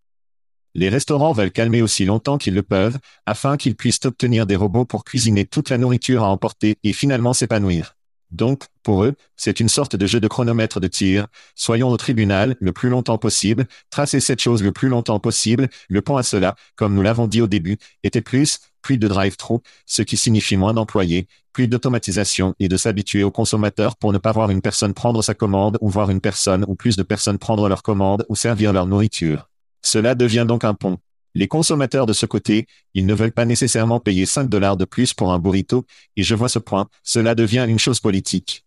[0.73, 4.85] Les restaurants veulent calmer aussi longtemps qu'ils le peuvent, afin qu'ils puissent obtenir des robots
[4.85, 7.96] pour cuisiner toute la nourriture à emporter et finalement s'épanouir.
[8.31, 11.27] Donc, pour eux, c'est une sorte de jeu de chronomètre de tir.
[11.55, 15.69] Soyons au tribunal le plus longtemps possible, tracer cette chose le plus longtemps possible.
[15.87, 19.59] Le point à cela, comme nous l'avons dit au début, était plus, plus de drive-thru,
[19.85, 24.31] ce qui signifie moins d'employés, plus d'automatisation et de s'habituer au consommateur pour ne pas
[24.31, 27.67] voir une personne prendre sa commande ou voir une personne ou plus de personnes prendre
[27.67, 29.49] leur commande ou servir leur nourriture.
[29.81, 30.99] Cela devient donc un pont.
[31.37, 35.13] Les consommateurs de ce côté, ils ne veulent pas nécessairement payer 5 dollars de plus
[35.13, 38.65] pour un burrito, et je vois ce point, cela devient une chose politique.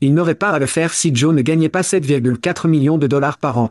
[0.00, 3.38] Il n'aurait pas à le faire si Joe ne gagnait pas 7,4 millions de dollars
[3.38, 3.70] par an.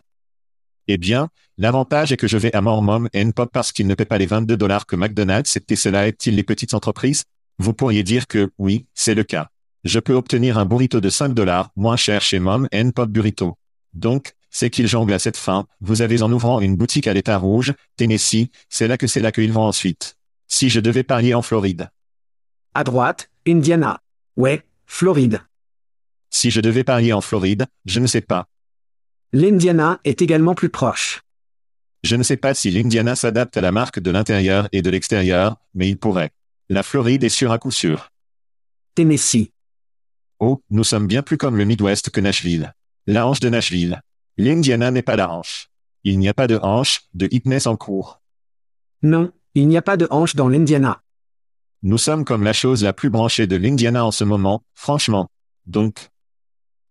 [0.88, 4.06] Eh bien, l'avantage est que je vais à Mormon et Pop parce qu'il ne paie
[4.06, 7.26] pas les 22 dollars que McDonald's et cela est-il les petites entreprises?
[7.60, 9.50] Vous pourriez dire que, oui, c'est le cas.
[9.84, 13.58] Je peux obtenir un burrito de 5 dollars moins cher chez Mom Pop Burrito.
[13.92, 15.68] Donc, c'est qu'ils jonglent à cette fin.
[15.82, 19.34] Vous avez en ouvrant une boutique à l'état rouge, Tennessee, c'est là que c'est là
[19.34, 20.16] qu'ils vont ensuite.
[20.48, 21.90] Si je devais parier en Floride.
[22.74, 24.00] À droite, Indiana.
[24.38, 25.42] Ouais, Floride.
[26.30, 28.48] Si je devais parier en Floride, je ne sais pas.
[29.34, 31.24] L'Indiana est également plus proche.
[32.04, 35.58] Je ne sais pas si l'Indiana s'adapte à la marque de l'intérieur et de l'extérieur,
[35.74, 36.32] mais il pourrait.
[36.70, 38.10] La Floride est sûre à coup sûr.
[38.96, 39.52] Tennessee.
[40.40, 42.74] Oh, nous sommes bien plus comme le Midwest que Nashville.
[43.06, 44.02] La hanche de Nashville.
[44.38, 45.70] L'Indiana n'est pas la hanche.
[46.04, 48.22] Il n'y a pas de hanche, de hipness en cours.
[49.02, 51.02] Non, il n'y a pas de hanche dans l'Indiana.
[51.84, 55.30] Nous sommes comme la chose la plus branchée de l'Indiana en ce moment, franchement.
[55.68, 56.10] Donc,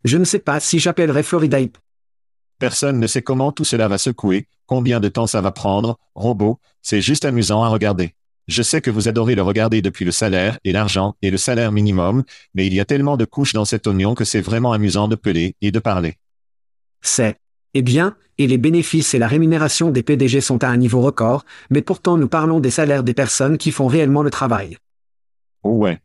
[0.05, 1.73] Je ne sais pas si j'appellerai Florida hip.
[2.59, 6.61] personne ne sait comment tout cela va secouer, combien de temps ça va prendre, robot,
[6.83, 8.15] c'est juste amusant à regarder.
[8.47, 11.73] Je sais que vous adorez le regarder depuis le salaire et l'argent et le salaire
[11.73, 15.09] minimum, mais il y a tellement de couches dans cet oignon que c'est vraiment amusant
[15.09, 16.17] de peler et de parler.
[17.05, 17.37] C'est.
[17.75, 21.45] Eh bien, et les bénéfices et la rémunération des PDG sont à un niveau record,
[21.71, 24.79] mais pourtant nous parlons des salaires des personnes qui font réellement le travail.
[25.63, 26.01] Oh ouais.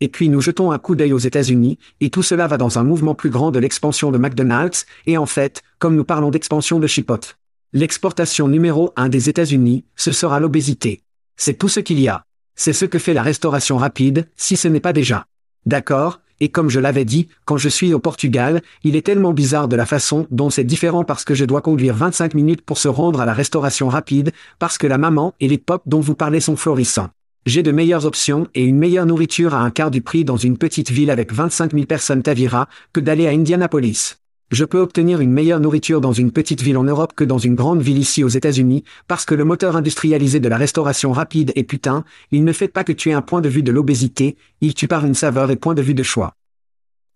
[0.00, 2.82] Et puis nous jetons un coup d'œil aux États-Unis, et tout cela va dans un
[2.82, 6.86] mouvement plus grand de l'expansion de McDonald's, et en fait, comme nous parlons d'expansion de
[6.86, 7.36] Chipotle.
[7.72, 11.02] L'exportation numéro un des États-Unis, ce sera l'obésité.
[11.36, 12.24] C'est tout ce qu'il y a.
[12.56, 15.26] C'est ce que fait la restauration rapide, si ce n'est pas déjà.
[15.66, 19.68] D'accord, et comme je l'avais dit, quand je suis au Portugal, il est tellement bizarre
[19.68, 22.88] de la façon dont c'est différent parce que je dois conduire 25 minutes pour se
[22.88, 26.40] rendre à la restauration rapide, parce que la maman et les pop dont vous parlez
[26.40, 27.10] sont florissants.
[27.46, 30.58] J'ai de meilleures options et une meilleure nourriture à un quart du prix dans une
[30.58, 34.19] petite ville avec 25 000 personnes Tavira, que d'aller à Indianapolis.
[34.50, 37.54] Je peux obtenir une meilleure nourriture dans une petite ville en Europe que dans une
[37.54, 41.62] grande ville ici aux États-Unis, parce que le moteur industrialisé de la restauration rapide est
[41.62, 44.74] putain, il ne fait pas que tu aies un point de vue de l'obésité, il
[44.74, 46.34] tue par une saveur et point de vue de choix.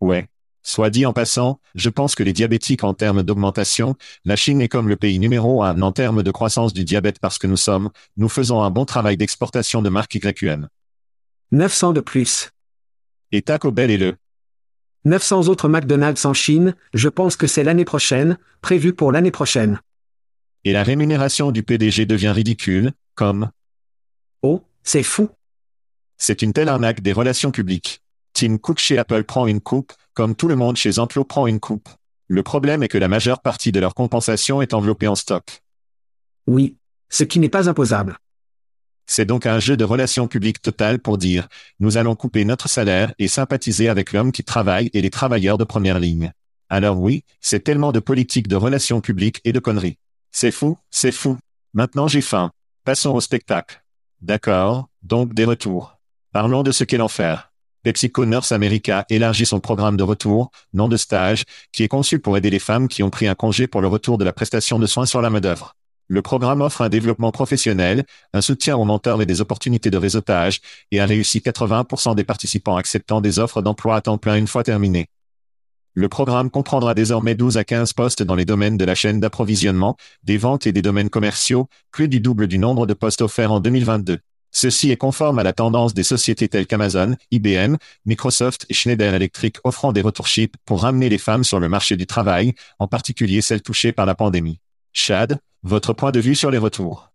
[0.00, 0.28] Ouais.
[0.62, 4.68] Soit dit en passant, je pense que les diabétiques en termes d'augmentation, la Chine est
[4.68, 7.90] comme le pays numéro un en termes de croissance du diabète parce que nous sommes,
[8.16, 10.68] nous faisons un bon travail d'exportation de marques YQM.
[11.50, 12.50] 900 de plus.
[13.32, 14.14] Et Taco Bell est le,
[15.04, 19.80] 900 autres McDonald's en Chine, je pense que c'est l'année prochaine, prévu pour l'année prochaine.
[20.64, 23.50] et la rémunération du PDG devient ridicule, comme,
[24.42, 25.28] Oh, c'est fou.
[26.16, 28.00] c'est une telle arnaque des relations publiques.
[28.32, 31.60] Tim Cook chez Apple prend une coupe, comme tout le monde chez Enclo prend une
[31.60, 31.88] coupe.
[32.28, 35.62] Le problème est que la majeure partie de leur compensation est enveloppée en stock.
[36.46, 36.76] Oui.
[37.10, 38.16] Ce qui n'est pas imposable.
[39.06, 43.12] C'est donc un jeu de relations publiques total pour dire, nous allons couper notre salaire
[43.18, 46.32] et sympathiser avec l'homme qui travaille et les travailleurs de première ligne.
[46.70, 49.98] Alors oui, c'est tellement de politique de relations publiques et de conneries.
[50.32, 51.36] C'est fou, c'est fou.
[51.74, 52.50] Maintenant j'ai faim.
[52.84, 53.82] Passons au spectacle.
[54.20, 55.98] D'accord, donc des retours.
[56.32, 57.52] Parlons de ce qu'est l'enfer.
[57.82, 62.36] PepsiCo Nurse America élargit son programme de retour, non de stage, qui est conçu pour
[62.38, 64.86] aider les femmes qui ont pris un congé pour le retour de la prestation de
[64.86, 65.76] soins sur la main-d'œuvre.
[66.08, 70.60] Le programme offre un développement professionnel, un soutien aux mentors et des opportunités de réseautage,
[70.90, 74.64] et a réussi 80% des participants acceptant des offres d'emploi à temps plein une fois
[74.64, 75.06] terminé.
[75.94, 79.96] Le programme comprendra désormais 12 à 15 postes dans les domaines de la chaîne d'approvisionnement,
[80.24, 83.60] des ventes et des domaines commerciaux, plus du double du nombre de postes offerts en
[83.60, 84.18] 2022.
[84.50, 89.58] Ceci est conforme à la tendance des sociétés telles qu'Amazon, IBM, Microsoft et Schneider Electric
[89.64, 93.62] offrant des retourship pour ramener les femmes sur le marché du travail, en particulier celles
[93.62, 94.60] touchées par la pandémie.
[94.92, 97.10] Chad, votre point de vue sur les retours.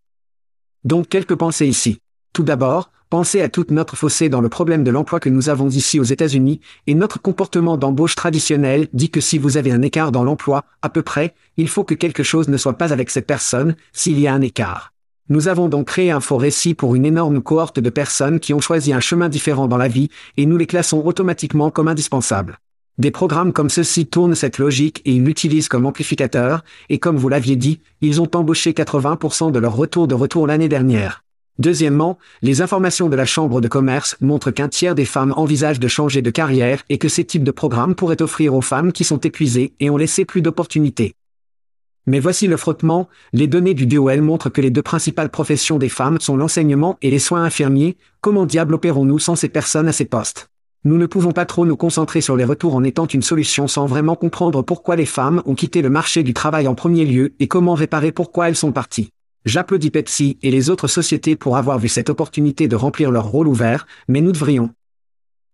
[0.84, 2.00] Donc quelques pensées ici.
[2.34, 5.70] Tout d'abord, pensez à toute notre fossé dans le problème de l'emploi que nous avons
[5.70, 10.12] ici aux États-Unis, et notre comportement d'embauche traditionnel dit que si vous avez un écart
[10.12, 13.28] dans l'emploi, à peu près, il faut que quelque chose ne soit pas avec cette
[13.28, 14.94] personne, s'il y a un écart.
[15.30, 18.62] Nous avons donc créé un faux récit pour une énorme cohorte de personnes qui ont
[18.62, 22.58] choisi un chemin différent dans la vie, et nous les classons automatiquement comme indispensables.
[23.00, 27.30] Des programmes comme ceux-ci tournent cette logique et ils l'utilisent comme amplificateur, et comme vous
[27.30, 31.24] l'aviez dit, ils ont embauché 80% de leur retour de retour l'année dernière.
[31.60, 35.88] Deuxièmement, les informations de la Chambre de commerce montrent qu'un tiers des femmes envisagent de
[35.88, 39.20] changer de carrière et que ces types de programmes pourraient offrir aux femmes qui sont
[39.22, 41.16] épuisées et ont laissé plus d'opportunités.
[42.06, 45.88] Mais voici le frottement, les données du DOL montrent que les deux principales professions des
[45.88, 50.06] femmes sont l'enseignement et les soins infirmiers, comment diable opérons-nous sans ces personnes à ces
[50.06, 50.50] postes?
[50.86, 53.86] Nous ne pouvons pas trop nous concentrer sur les retours en étant une solution sans
[53.86, 57.50] vraiment comprendre pourquoi les femmes ont quitté le marché du travail en premier lieu et
[57.50, 59.10] comment réparer pourquoi elles sont parties.
[59.44, 63.50] J'applaudis Pepsi et les autres sociétés pour avoir vu cette opportunité de remplir leur rôle
[63.50, 64.70] ouvert, mais nous devrions.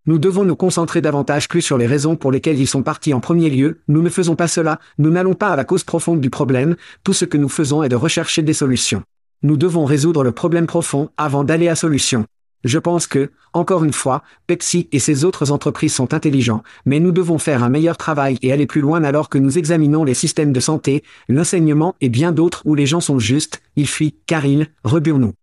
[0.05, 3.19] Nous devons nous concentrer davantage plus sur les raisons pour lesquelles ils sont partis en
[3.19, 6.29] premier lieu, nous ne faisons pas cela, nous n'allons pas à la cause profonde du
[6.29, 9.01] problème, tout ce que nous faisons est de rechercher des solutions.
[9.41, 12.25] Nous devons résoudre le problème profond avant d'aller à solution.
[12.65, 17.11] Je pense que, encore une fois, Pepsi et ses autres entreprises sont intelligents, mais nous
[17.11, 20.51] devons faire un meilleur travail et aller plus loin alors que nous examinons les systèmes
[20.51, 24.67] de santé, l'enseignement et bien d'autres où les gens sont justes, ils fuient, car ils,
[24.83, 25.33] rebure-nous.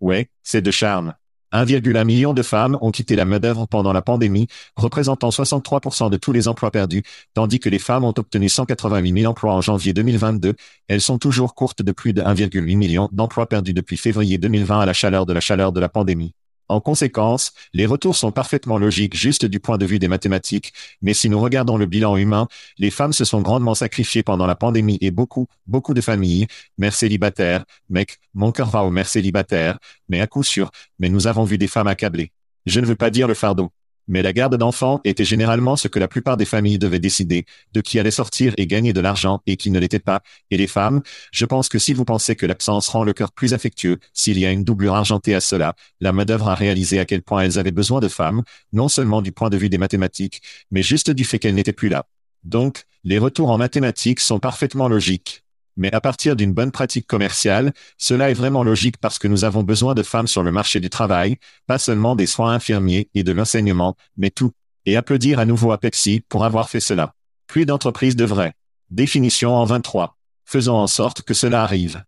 [0.00, 1.12] Ouais, c'est de charme.
[1.52, 6.32] 1,1 million de femmes ont quitté la main-d'œuvre pendant la pandémie, représentant 63% de tous
[6.32, 7.02] les emplois perdus,
[7.34, 10.54] tandis que les femmes ont obtenu 188 000 emplois en janvier 2022.
[10.88, 14.86] Elles sont toujours courtes de plus de 1,8 million d'emplois perdus depuis février 2020 à
[14.86, 16.34] la chaleur de la chaleur de la pandémie.
[16.68, 21.14] En conséquence, les retours sont parfaitement logiques juste du point de vue des mathématiques, mais
[21.14, 22.46] si nous regardons le bilan humain,
[22.76, 26.46] les femmes se sont grandement sacrifiées pendant la pandémie et beaucoup, beaucoup de familles,
[26.76, 29.78] mères célibataires, mec, mon cœur va aux mères célibataires,
[30.10, 32.32] mais à coup sûr, mais nous avons vu des femmes accablées.
[32.66, 33.72] Je ne veux pas dire le fardeau.
[34.08, 37.44] Mais la garde d'enfants était généralement ce que la plupart des familles devaient décider,
[37.74, 40.22] de qui allait sortir et gagner de l'argent et qui ne l'était pas.
[40.50, 43.54] Et les femmes, je pense que si vous pensez que l'absence rend le cœur plus
[43.54, 47.22] affectueux, s'il y a une doublure argentée à cela, la main-d'œuvre a réalisé à quel
[47.22, 48.42] point elles avaient besoin de femmes,
[48.72, 51.88] non seulement du point de vue des mathématiques, mais juste du fait qu'elles n'étaient plus
[51.88, 52.06] là.
[52.44, 55.44] Donc, les retours en mathématiques sont parfaitement logiques.
[55.78, 59.62] Mais à partir d'une bonne pratique commerciale, cela est vraiment logique parce que nous avons
[59.62, 61.36] besoin de femmes sur le marché du travail,
[61.68, 64.50] pas seulement des soins infirmiers et de l'enseignement, mais tout.
[64.86, 67.14] Et applaudir à nouveau à Pepsi pour avoir fait cela.
[67.46, 68.54] Plus d'entreprises devraient.
[68.90, 70.16] Définition en 23.
[70.44, 72.02] Faisons en sorte que cela arrive.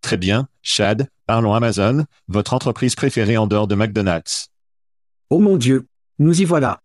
[0.00, 4.50] Très bien, Chad, parlons Amazon, votre entreprise préférée en dehors de McDonald's.
[5.30, 5.88] Oh mon Dieu,
[6.20, 6.80] nous y voilà.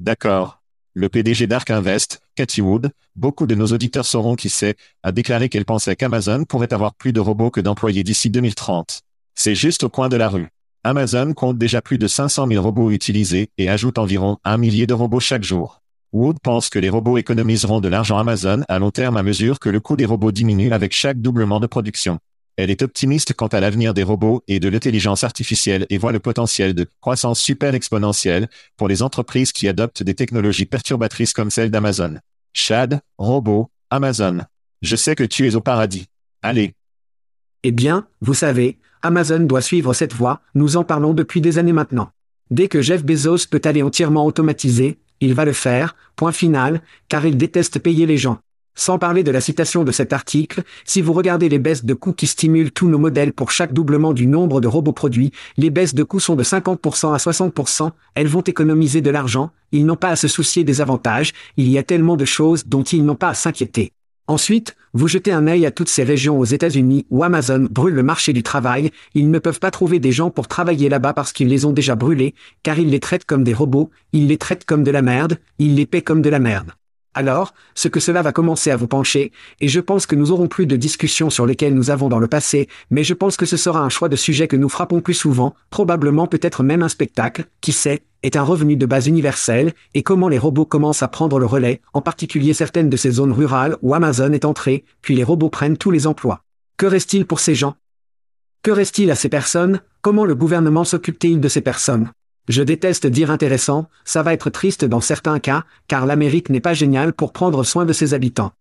[0.00, 0.59] D'accord.
[1.00, 5.48] Le PDG d'Ark Invest, Cathy Wood, beaucoup de nos auditeurs sauront qui c'est, a déclaré
[5.48, 9.00] qu'elle pensait qu'Amazon pourrait avoir plus de robots que d'employés d'ici 2030.
[9.34, 10.48] C'est juste au coin de la rue.
[10.84, 14.92] Amazon compte déjà plus de 500 000 robots utilisés et ajoute environ un millier de
[14.92, 15.80] robots chaque jour.
[16.12, 19.70] Wood pense que les robots économiseront de l'argent Amazon à long terme à mesure que
[19.70, 22.18] le coût des robots diminue avec chaque doublement de production.
[22.60, 26.18] Elle est optimiste quant à l'avenir des robots et de l'intelligence artificielle et voit le
[26.18, 31.70] potentiel de croissance super exponentielle pour les entreprises qui adoptent des technologies perturbatrices comme celle
[31.70, 32.18] d'Amazon.
[32.52, 34.40] Chad, robot, Amazon.
[34.82, 36.08] Je sais que tu es au paradis.
[36.42, 36.74] Allez.
[37.62, 41.72] Eh bien, vous savez, Amazon doit suivre cette voie, nous en parlons depuis des années
[41.72, 42.10] maintenant.
[42.50, 47.24] Dès que Jeff Bezos peut aller entièrement automatisé, il va le faire, point final, car
[47.24, 48.38] il déteste payer les gens.
[48.74, 52.12] Sans parler de la citation de cet article, si vous regardez les baisses de coûts
[52.12, 55.94] qui stimulent tous nos modèles pour chaque doublement du nombre de robots produits, les baisses
[55.94, 60.10] de coûts sont de 50% à 60%, elles vont économiser de l'argent, ils n'ont pas
[60.10, 63.28] à se soucier des avantages, il y a tellement de choses dont ils n'ont pas
[63.28, 63.92] à s'inquiéter.
[64.30, 68.04] Ensuite, vous jetez un œil à toutes ces régions aux États-Unis où Amazon brûle le
[68.04, 71.48] marché du travail, ils ne peuvent pas trouver des gens pour travailler là-bas parce qu'ils
[71.48, 74.84] les ont déjà brûlés, car ils les traitent comme des robots, ils les traitent comme
[74.84, 76.70] de la merde, ils les paient comme de la merde.
[77.12, 80.46] Alors, ce que cela va commencer à vous pencher, et je pense que nous aurons
[80.46, 83.56] plus de discussions sur lesquelles nous avons dans le passé, mais je pense que ce
[83.56, 87.46] sera un choix de sujet que nous frappons plus souvent, probablement peut-être même un spectacle,
[87.60, 91.40] qui sait, est un revenu de base universel, et comment les robots commencent à prendre
[91.40, 95.24] le relais, en particulier certaines de ces zones rurales où Amazon est entré, puis les
[95.24, 96.44] robots prennent tous les emplois.
[96.76, 97.74] Que reste-t-il pour ces gens?
[98.62, 99.80] Que reste-t-il à ces personnes?
[100.00, 102.12] Comment le gouvernement s'occupe-t-il de ces personnes?
[102.50, 106.74] Je déteste dire intéressant, ça va être triste dans certains cas, car l'Amérique n'est pas
[106.74, 108.52] géniale pour prendre soin de ses habitants.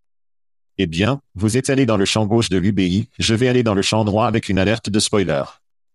[0.77, 3.73] Eh bien, vous êtes allé dans le champ gauche de l'UBI, je vais aller dans
[3.73, 5.43] le champ droit avec une alerte de spoiler.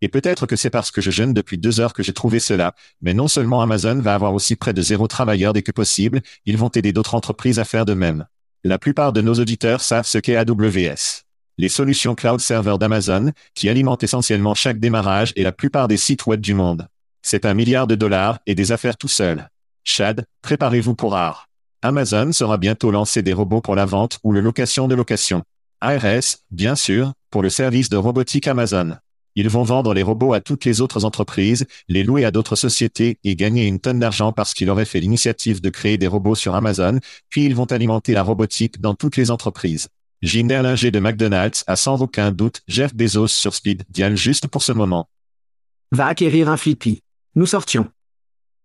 [0.01, 2.75] Et peut-être que c'est parce que je jeûne depuis deux heures que j'ai trouvé cela,
[3.01, 6.59] mais non seulement Amazon va avoir aussi près de zéro travailleur dès que possible, ils
[6.59, 8.27] vont aider d'autres entreprises à faire de même.
[8.65, 11.23] La plupart de nos auditeurs savent ce qu'est AWS.
[11.57, 16.27] Les solutions cloud server d'Amazon, qui alimentent essentiellement chaque démarrage et la plupart des sites
[16.27, 16.89] web du monde.
[17.27, 19.49] C'est un milliard de dollars et des affaires tout seul.
[19.83, 21.49] Chad, préparez-vous pour art.
[21.81, 25.43] Amazon sera bientôt lancé des robots pour la vente ou le location de location.
[25.81, 28.99] ARS, bien sûr, pour le service de robotique Amazon.
[29.37, 33.19] Ils vont vendre les robots à toutes les autres entreprises, les louer à d'autres sociétés
[33.25, 36.55] et gagner une tonne d'argent parce qu'ils auraient fait l'initiative de créer des robots sur
[36.55, 37.01] Amazon,
[37.31, 39.89] puis ils vont alimenter la robotique dans toutes les entreprises.
[40.21, 44.63] Jim Derlinger de McDonald's a sans aucun doute Jeff Bezos sur Speed Dial juste pour
[44.63, 45.09] ce moment.
[45.91, 47.01] Va acquérir un Flippy.
[47.37, 47.91] Nous sortions.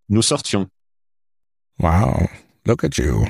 [0.09, 0.67] Nous sortions.
[1.79, 2.29] Wow,
[2.67, 3.25] look at you.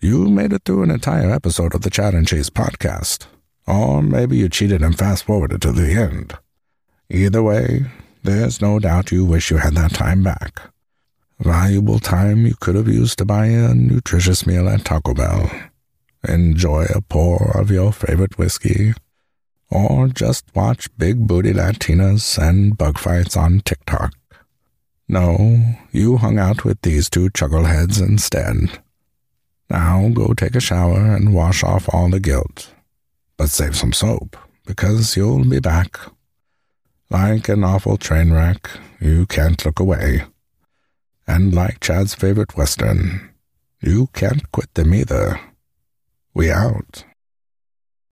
[0.00, 3.26] You made it through an entire episode of the Chat and Chase podcast.
[3.66, 6.34] Or maybe you cheated and fast forwarded to the end.
[7.08, 7.86] Either way,
[8.24, 10.60] there's no doubt you wish you had that time back.
[11.38, 15.50] Valuable time you could have used to buy a nutritious meal at Taco Bell,
[16.28, 18.92] enjoy a pour of your favorite whiskey,
[19.70, 24.12] or just watch big booty Latinas and bug fights on TikTok.
[25.08, 28.80] No, you hung out with these two chuckleheads instead.
[29.68, 32.72] Now go take a shower and wash off all the guilt.
[33.36, 35.98] But save some soap, because you'll be back.
[37.10, 40.24] Like an awful train wreck, you can't look away.
[41.26, 43.30] And like Chad's favorite Western,
[43.80, 45.40] you can't quit them either.
[46.32, 47.04] We out.